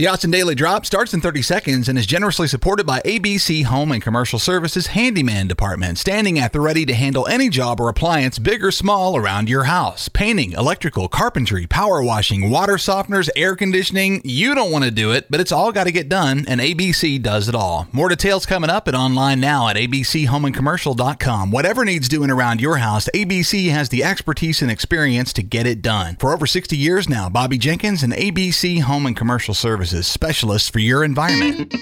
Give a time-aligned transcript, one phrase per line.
[0.00, 3.92] The Austin Daily Drop starts in 30 seconds and is generously supported by ABC Home
[3.92, 8.38] and Commercial Services Handyman Department, standing at the ready to handle any job or appliance,
[8.38, 10.08] big or small, around your house.
[10.08, 14.22] Painting, electrical, carpentry, power washing, water softeners, air conditioning.
[14.24, 17.20] You don't want to do it, but it's all got to get done, and ABC
[17.20, 17.86] does it all.
[17.92, 21.50] More details coming up and online now at abchomeandcommercial.com.
[21.50, 25.82] Whatever needs doing around your house, ABC has the expertise and experience to get it
[25.82, 26.16] done.
[26.16, 30.68] For over 60 years now, Bobby Jenkins and ABC Home and Commercial Services services specialists
[30.68, 31.72] for your environment.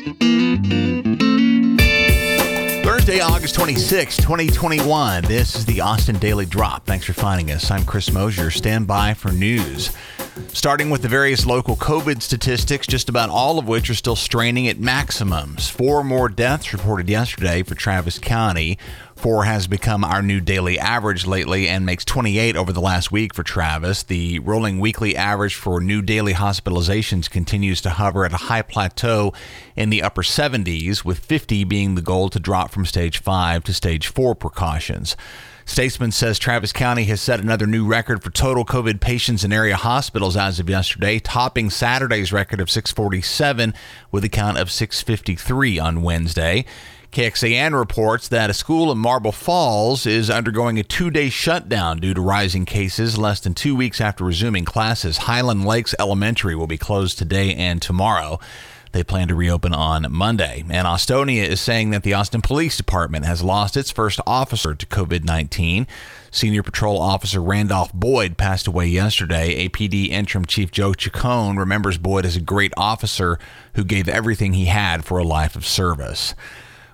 [2.85, 5.25] Thursday, August 26, 2021.
[5.25, 6.87] This is the Austin Daily Drop.
[6.87, 7.71] Thanks for finding us.
[7.71, 8.51] I'm Chris Mosier.
[8.51, 9.91] Stand by for news.
[10.53, 14.69] Starting with the various local COVID statistics, just about all of which are still straining
[14.69, 15.69] at maximums.
[15.69, 18.79] Four more deaths reported yesterday for Travis County.
[19.17, 23.35] Four has become our new daily average lately and makes 28 over the last week
[23.35, 24.05] for Travis.
[24.05, 29.33] The rolling weekly average for new daily hospitalizations continues to hover at a high plateau
[29.75, 33.75] in the upper 70s, with 50 being the goal to drop from stage 5 to
[33.75, 35.17] stage 4 precautions.
[35.69, 39.77] Statesman says Travis County has set another new record for total COVID patients in area
[39.77, 43.75] hospitals as of yesterday, topping Saturday's record of 647
[44.11, 46.65] with a count of 653 on Wednesday.
[47.13, 52.15] KXAN reports that a school in Marble Falls is undergoing a two day shutdown due
[52.15, 55.19] to rising cases less than two weeks after resuming classes.
[55.19, 58.41] Highland Lakes Elementary will be closed today and tomorrow.
[58.93, 60.65] They plan to reopen on Monday.
[60.69, 64.87] And Austonia is saying that the Austin Police Department has lost its first officer to
[64.87, 65.87] COVID 19.
[66.31, 69.69] Senior Patrol Officer Randolph Boyd passed away yesterday.
[69.69, 73.39] APD Interim Chief Joe Chacon remembers Boyd as a great officer
[73.75, 76.35] who gave everything he had for a life of service.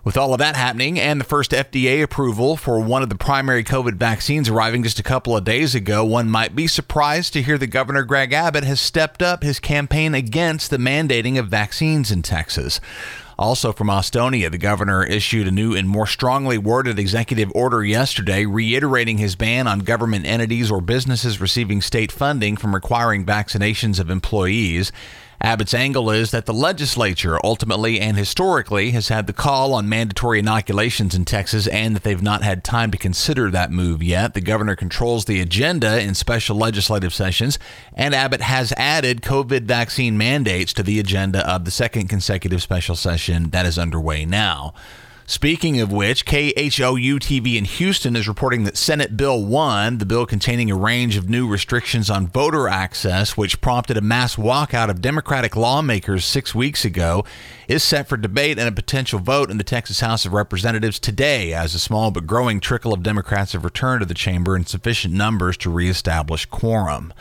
[0.04, 3.64] With all of that happening and the first FDA approval for one of the primary
[3.64, 7.56] COVID vaccines arriving just a couple of days ago, one might be surprised to hear
[7.56, 12.20] that Governor Greg Abbott has stepped up his campaign against the mandating of vaccines in
[12.20, 12.82] Texas.
[13.38, 18.44] Also from Austonia, the governor issued a new and more strongly worded executive order yesterday,
[18.44, 24.10] reiterating his ban on government entities or businesses receiving state funding from requiring vaccinations of
[24.10, 24.92] employees.
[25.40, 30.38] Abbott's angle is that the legislature ultimately and historically has had the call on mandatory
[30.38, 34.34] inoculations in Texas and that they've not had time to consider that move yet.
[34.34, 37.58] The governor controls the agenda in special legislative sessions,
[37.94, 42.96] and Abbott has added COVID vaccine mandates to the agenda of the second consecutive special
[42.96, 44.74] session that is underway now.
[45.26, 50.26] Speaking of which, KHOU TV in Houston is reporting that Senate Bill 1, the bill
[50.26, 55.00] containing a range of new restrictions on voter access, which prompted a mass walkout of
[55.00, 57.24] Democratic lawmakers six weeks ago,
[57.68, 61.54] is set for debate and a potential vote in the Texas House of Representatives today
[61.54, 65.14] as a small but growing trickle of Democrats have returned to the chamber in sufficient
[65.14, 67.14] numbers to reestablish quorum.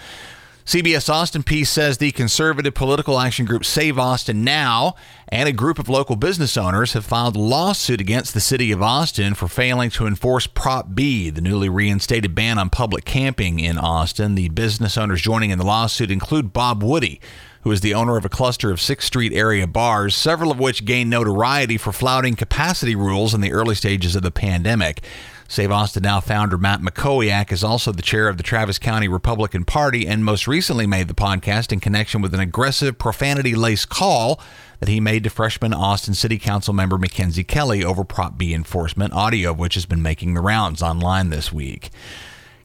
[0.66, 4.96] CBS Austin piece says the conservative political action group Save Austin Now
[5.28, 8.82] and a group of local business owners have filed a lawsuit against the city of
[8.82, 13.78] Austin for failing to enforce Prop B, the newly reinstated ban on public camping in
[13.78, 14.36] Austin.
[14.36, 17.20] The business owners joining in the lawsuit include Bob Woody,
[17.64, 20.86] who is the owner of a cluster of 6th Street area bars, several of which
[20.86, 25.04] gained notoriety for flouting capacity rules in the early stages of the pandemic.
[25.48, 29.66] Save Austin Now founder Matt Mackowiak is also the chair of the Travis County Republican
[29.66, 34.42] Party and most recently made the podcast in connection with an aggressive, profanity laced call
[34.80, 39.14] that he made to freshman Austin City Council member Mackenzie Kelly over Prop B enforcement,
[39.14, 41.90] audio of which has been making the rounds online this week.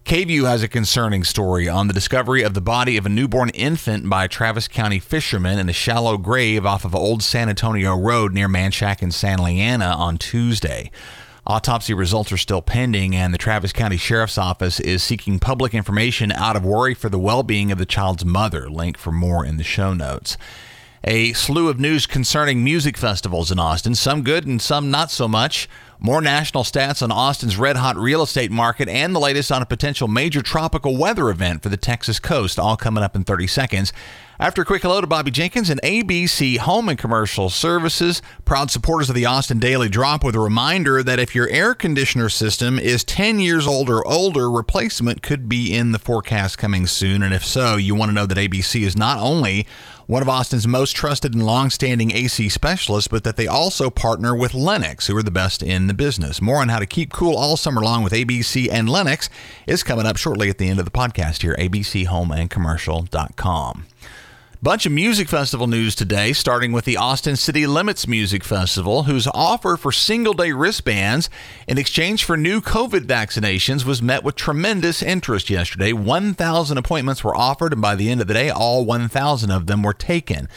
[0.04, 4.08] KVUE has a concerning story on the discovery of the body of a newborn infant
[4.08, 8.48] by Travis County fishermen in a shallow grave off of Old San Antonio Road near
[8.48, 10.90] Manchaca and San Leanna on Tuesday.
[11.48, 16.30] Autopsy results are still pending, and the Travis County Sheriff's Office is seeking public information
[16.30, 18.68] out of worry for the well being of the child's mother.
[18.68, 20.36] Link for more in the show notes.
[21.04, 25.26] A slew of news concerning music festivals in Austin, some good and some not so
[25.26, 25.70] much.
[26.00, 29.66] More national stats on Austin's red hot real estate market and the latest on a
[29.66, 33.92] potential major tropical weather event for the Texas coast, all coming up in 30 seconds.
[34.38, 39.08] After a quick hello to Bobby Jenkins and ABC Home and Commercial Services, proud supporters
[39.08, 43.02] of the Austin Daily Drop, with a reminder that if your air conditioner system is
[43.02, 47.24] 10 years old or older, replacement could be in the forecast coming soon.
[47.24, 49.66] And if so, you want to know that ABC is not only
[50.08, 54.54] one of Austin's most trusted and long-standing AC specialists, but that they also partner with
[54.54, 56.40] Lennox, who are the best in the business.
[56.40, 59.28] More on how to keep cool all summer long with ABC and Lennox
[59.66, 63.84] is coming up shortly at the end of the podcast here, abchomeandcommercial.com.
[64.60, 69.28] Bunch of music festival news today, starting with the Austin City Limits Music Festival, whose
[69.28, 71.30] offer for single day wristbands
[71.68, 75.92] in exchange for new COVID vaccinations was met with tremendous interest yesterday.
[75.92, 79.84] 1,000 appointments were offered, and by the end of the day, all 1,000 of them
[79.84, 80.48] were taken.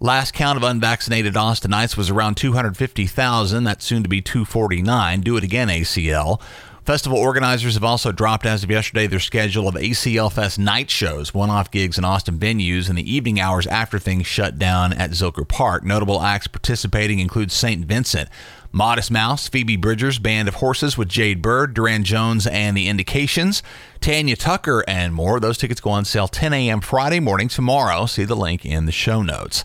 [0.00, 3.62] Last count of unvaccinated Austinites was around 250,000.
[3.62, 5.20] That's soon to be 249.
[5.20, 6.40] Do it again, ACL.
[6.84, 11.32] Festival organizers have also dropped as of yesterday their schedule of ACL Fest night shows,
[11.32, 15.12] one off gigs in Austin venues in the evening hours after things shut down at
[15.12, 15.82] Zilker Park.
[15.82, 17.86] Notable acts participating include St.
[17.86, 18.28] Vincent,
[18.70, 23.62] Modest Mouse, Phoebe Bridgers, Band of Horses with Jade Bird, Durand Jones and the Indications,
[24.02, 25.40] Tanya Tucker, and more.
[25.40, 26.82] Those tickets go on sale 10 a.m.
[26.82, 28.04] Friday morning tomorrow.
[28.04, 29.64] See the link in the show notes.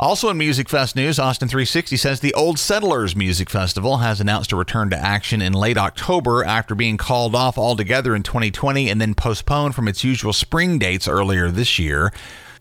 [0.00, 4.52] Also in Music Fest news, Austin 360 says the Old Settlers Music Festival has announced
[4.52, 9.00] a return to action in late October after being called off altogether in 2020 and
[9.00, 12.12] then postponed from its usual spring dates earlier this year.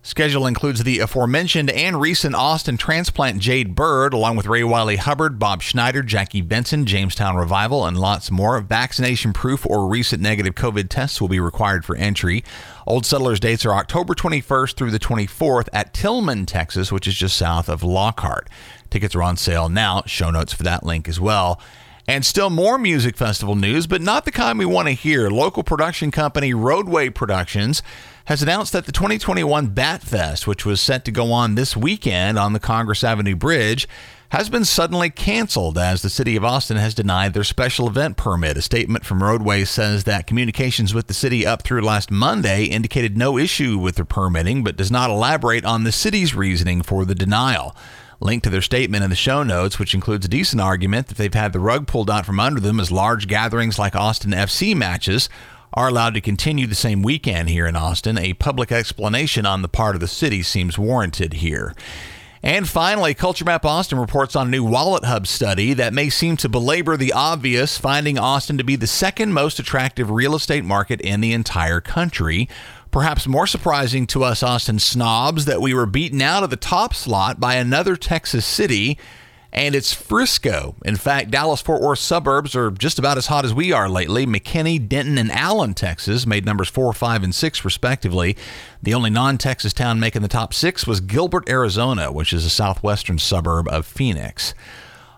[0.08, 5.38] Schedule includes the aforementioned and recent Austin transplant Jade Bird, along with Ray Wylie Hubbard,
[5.38, 8.58] Bob Schneider, Jackie Venson, Jamestown Revival, and lots more.
[8.62, 12.42] Vaccination proof or recent negative COVID tests will be required for entry.
[12.88, 17.36] Old Settlers dates are October 21st through the 24th at Tilmon, Texas, which is just
[17.36, 18.50] south of Lockhart.
[18.90, 20.04] Tickets are on sale now.
[20.06, 21.60] Show notes for that link as well.
[22.08, 25.30] And still more music festival news, but not the kind we want to hear.
[25.30, 27.84] Local production company Roadway Productions
[28.28, 32.38] has announced that the 2021 Bat Fest, which was set to go on this weekend
[32.38, 33.88] on the Congress Avenue Bridge,
[34.32, 38.58] has been suddenly canceled as the city of Austin has denied their special event permit.
[38.58, 43.18] A statement from Roadway says that communications with the city up through last Monday indicated
[43.18, 47.16] no issue with the permitting, but does not elaborate on the city's reasoning for the
[47.16, 47.78] denial.
[48.20, 51.34] Link to their statement in the show notes, which includes a decent argument that they've
[51.34, 55.30] had the rug pulled out from under them as large gatherings like Austin FC matches
[55.74, 58.18] are allowed to continue the same weekend here in Austin.
[58.18, 61.74] A public explanation on the part of the city seems warranted here.
[62.44, 66.96] And finally, CultureMap Austin reports on a new WalletHub study that may seem to belabor
[66.96, 71.34] the obvious, finding Austin to be the second most attractive real estate market in the
[71.34, 72.48] entire country.
[72.92, 76.94] Perhaps more surprising to us Austin snobs that we were beaten out of the top
[76.94, 78.98] slot by another Texas city,
[79.52, 80.76] and it's Frisco.
[80.84, 84.26] In fact, Dallas Fort Worth suburbs are just about as hot as we are lately.
[84.26, 88.36] McKinney, Denton, and Allen, Texas made numbers 4, 5, and 6, respectively.
[88.84, 92.50] The only non Texas town making the top six was Gilbert, Arizona, which is a
[92.50, 94.54] southwestern suburb of Phoenix.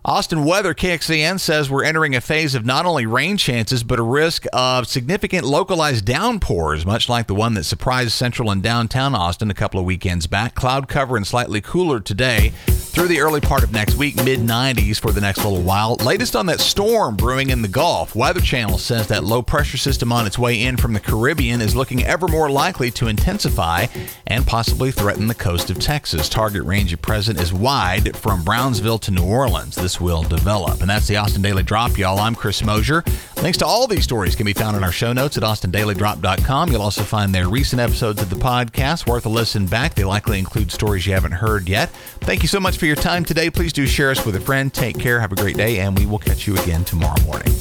[0.10, 4.04] Austin weather KXAN says we're entering a phase of not only rain chances, but a
[4.04, 9.52] risk of significant localized downpours, much like the one that surprised central and downtown Austin
[9.52, 10.56] a couple of weekends back.
[10.56, 15.00] Cloud cover and slightly cooler today through the early part of next week, mid 90s
[15.00, 15.96] for the next little while.
[15.98, 18.16] Latest on that storm brewing in the Gulf.
[18.16, 21.76] Weather Channel says that low pressure system on its way in from the Caribbean is
[21.76, 23.86] looking ever more likely to intensify
[24.26, 26.28] and possibly threaten the coast of Texas.
[26.28, 29.76] Target range at present is wide from Brownsville to New Orleans.
[29.76, 30.82] This will develop.
[30.82, 32.20] And that's the Austin Daily Drop, y'all.
[32.20, 33.04] I'm Chris Mosier.
[33.42, 36.72] Links to all these stories can be found in our show notes at austindailydrop.com.
[36.72, 39.96] You'll also find their recent episodes of the podcast worth a listen back.
[39.96, 41.90] They likely include stories you haven't heard yet.
[42.22, 43.50] Thank you so much for your time today.
[43.50, 44.74] Please do share us with a friend.
[44.74, 45.20] Take care.
[45.20, 47.54] Have a great day, and we will catch you again tomorrow morning.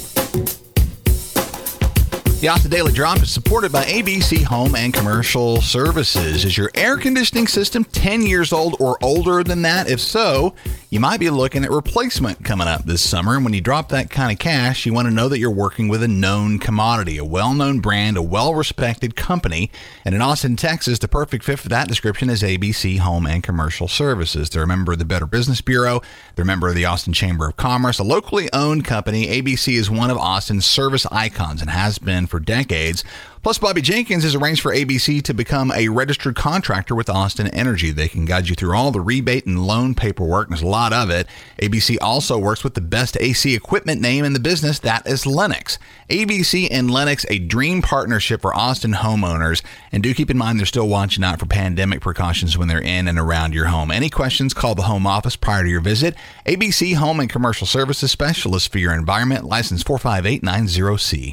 [2.39, 6.45] The Austin Daily Drop is supported by ABC Home and Commercial Services.
[6.45, 9.89] Is your air conditioning system 10 years old or older than that?
[9.89, 10.55] If so,
[10.89, 13.35] you might be looking at replacement coming up this summer.
[13.35, 15.89] And when you drop that kind of cash, you want to know that you're working
[15.89, 19.69] with a known commodity, a well known brand, a well respected company.
[20.05, 23.89] And in Austin, Texas, the perfect fit for that description is ABC Home and Commercial
[23.89, 24.49] Services.
[24.49, 26.01] They're a member of the Better Business Bureau,
[26.35, 29.27] they're a member of the Austin Chamber of Commerce, a locally owned company.
[29.27, 33.03] ABC is one of Austin's service icons and has been for decades.
[33.41, 37.91] Plus, Bobby Jenkins has arranged for ABC to become a registered contractor with Austin Energy.
[37.91, 40.49] They can guide you through all the rebate and loan paperwork.
[40.49, 41.25] There's a lot of it.
[41.61, 45.79] ABC also works with the best AC equipment name in the business, that is Lennox.
[46.09, 49.61] ABC and Lennox, a dream partnership for Austin homeowners.
[49.93, 53.07] And do keep in mind they're still watching out for pandemic precautions when they're in
[53.07, 53.89] and around your home.
[53.89, 56.13] Any questions, call the home office prior to your visit.
[56.45, 61.27] ABC Home and Commercial Services Specialist for your environment, license 45890C.